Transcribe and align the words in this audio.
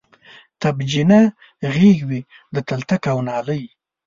تبجنه 0.61 1.19
غیږ 1.73 1.99
وی 2.09 2.21
د 2.53 2.55
تلتک 2.69 3.03
او 3.13 3.17
نالۍ 3.27 3.63